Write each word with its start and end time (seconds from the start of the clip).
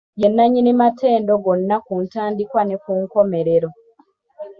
Ye 0.21 0.27
nnanyini 0.29 0.71
matendo 0.81 1.31
gonna 1.43 1.75
ku 1.85 1.93
ntandikwa 2.03 2.61
ne 2.65 2.75
ku 2.83 2.91
nkomerero. 3.01 3.69